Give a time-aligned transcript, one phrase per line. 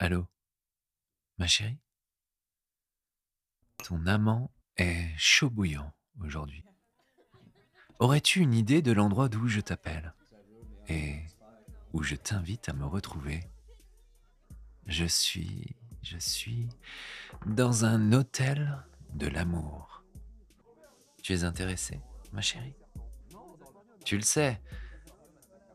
[0.00, 0.28] Allô
[1.38, 1.80] Ma chérie?
[3.82, 6.64] Ton amant est chaud bouillant aujourd'hui.
[7.98, 10.14] Aurais-tu une idée de l'endroit d'où je t'appelle
[10.88, 11.16] et
[11.92, 13.40] où je t'invite à me retrouver?
[14.86, 16.68] Je suis, je suis
[17.46, 18.84] dans un hôtel
[19.14, 20.04] de l'amour.
[21.24, 22.00] Tu es intéressée,
[22.32, 22.76] ma chérie?
[24.04, 24.62] Tu le sais,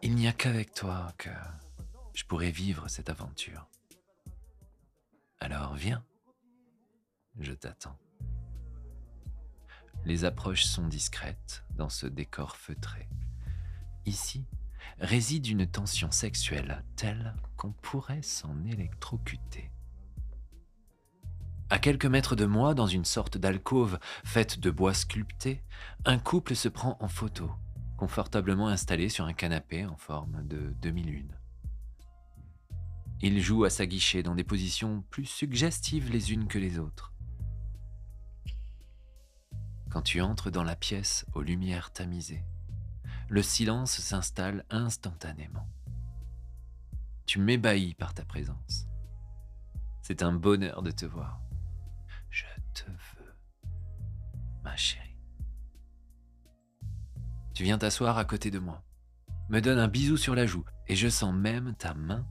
[0.02, 1.30] il n'y a qu'avec toi que
[2.14, 3.68] je pourrais vivre cette aventure.
[5.76, 6.04] Viens,
[7.40, 7.98] je t'attends.
[10.06, 13.10] Les approches sont discrètes dans ce décor feutré.
[14.06, 14.46] Ici
[15.00, 19.72] réside une tension sexuelle telle qu'on pourrait s'en électrocuter.
[21.70, 25.64] À quelques mètres de moi, dans une sorte d'alcôve faite de bois sculpté,
[26.06, 27.52] un couple se prend en photo,
[27.98, 31.36] confortablement installé sur un canapé en forme de demi-lune.
[33.26, 37.14] Ils jouent à sa guichet dans des positions plus suggestives les unes que les autres.
[39.90, 42.44] Quand tu entres dans la pièce aux lumières tamisées,
[43.30, 45.66] le silence s'installe instantanément.
[47.26, 48.88] Tu m'ébahis par ta présence.
[50.02, 51.40] C'est un bonheur de te voir.
[52.30, 53.36] Je te veux,
[54.66, 55.18] ma chérie.
[57.54, 58.84] Tu viens t'asseoir à côté de moi,
[59.48, 62.28] me donnes un bisou sur la joue, et je sens même ta main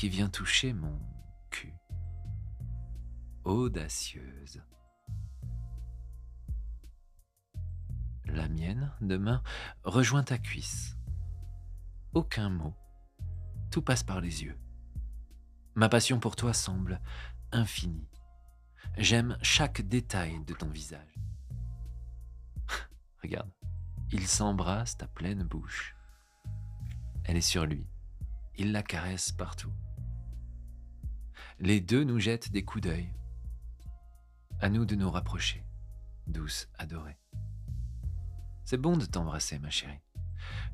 [0.00, 0.98] qui vient toucher mon
[1.50, 1.74] cul.
[3.44, 4.62] Audacieuse.
[8.24, 9.42] La mienne, demain,
[9.84, 10.96] rejoint ta cuisse.
[12.14, 12.74] Aucun mot.
[13.70, 14.58] Tout passe par les yeux.
[15.74, 17.02] Ma passion pour toi semble
[17.52, 18.08] infinie.
[18.96, 21.14] J'aime chaque détail de ton visage.
[23.22, 23.52] Regarde,
[24.12, 25.94] il s'embrasse ta pleine bouche.
[27.24, 27.86] Elle est sur lui.
[28.56, 29.74] Il la caresse partout.
[31.58, 33.12] Les deux nous jettent des coups d'œil.
[34.60, 35.64] À nous de nous rapprocher,
[36.26, 37.18] douce adorée.
[38.64, 40.00] C'est bon de t'embrasser, ma chérie.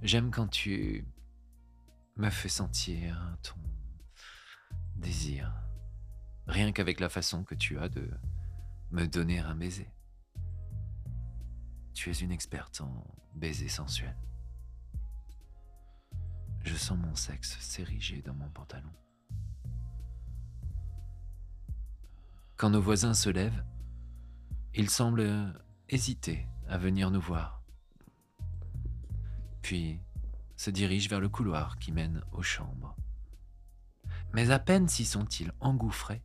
[0.02, 1.06] J'aime quand tu
[2.16, 3.60] me fais sentir ton
[4.96, 5.52] désir,
[6.46, 8.10] rien qu'avec la façon que tu as de
[8.90, 9.90] me donner un baiser.
[11.94, 14.16] Tu es une experte en baiser sensuel.
[16.64, 18.92] Je sens mon sexe s'ériger dans mon pantalon.
[22.56, 23.64] Quand nos voisins se lèvent,
[24.74, 25.54] ils semblent
[25.88, 27.56] hésiter à venir nous voir
[29.66, 30.00] puis
[30.54, 32.94] se dirige vers le couloir qui mène aux chambres.
[34.32, 36.22] Mais à peine s'y sont-ils engouffrés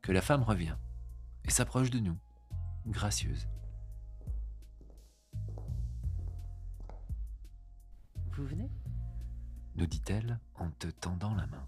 [0.00, 0.78] que la femme revient
[1.44, 2.18] et s'approche de nous,
[2.86, 3.46] gracieuse.
[8.32, 8.70] Vous venez?
[9.74, 11.66] nous dit-elle en te tendant la main.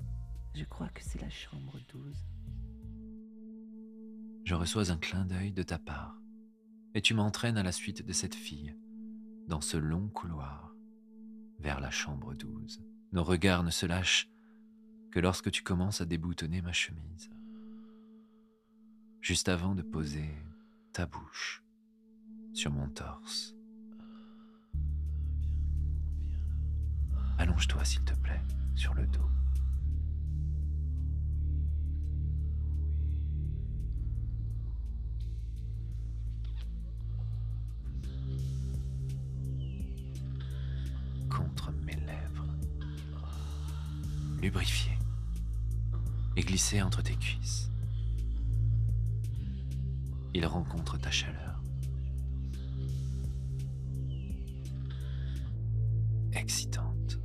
[0.54, 2.26] Je crois que c'est la chambre 12.
[4.50, 6.18] Je reçois un clin d'œil de ta part,
[6.96, 8.74] et tu m'entraînes à la suite de cette fille,
[9.46, 10.74] dans ce long couloir
[11.60, 12.82] vers la chambre 12.
[13.12, 14.28] Nos regards ne se lâchent
[15.12, 17.30] que lorsque tu commences à déboutonner ma chemise.
[19.20, 20.28] Juste avant de poser
[20.92, 21.62] ta bouche
[22.52, 23.54] sur mon torse.
[27.38, 28.42] Allonge-toi s'il te plaît
[28.74, 29.30] sur le dos.
[44.40, 44.92] Lubrifié
[46.36, 47.70] et glissé entre tes cuisses.
[50.34, 51.62] Il rencontre ta chaleur.
[56.32, 57.18] Excitante.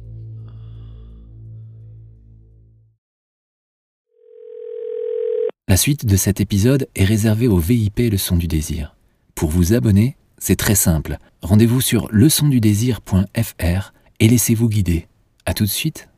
[5.68, 8.96] La suite de cet épisode est réservée au VIP Leçon du désir.
[9.36, 11.18] Pour vous abonner, c'est très simple.
[11.42, 15.08] Rendez-vous sur leçondudésir.fr et laissez-vous guider.
[15.46, 16.10] A tout de suite